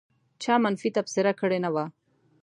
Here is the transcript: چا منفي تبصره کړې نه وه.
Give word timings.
چا 0.43 0.53
منفي 0.63 0.89
تبصره 0.97 1.31
کړې 1.39 1.59
نه 1.65 1.69
وه. 1.73 1.85